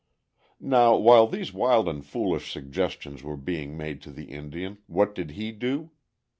[0.59, 5.29] Now, while these wild and foolish suggestions were being made to the Indian, what did
[5.37, 5.91] he do?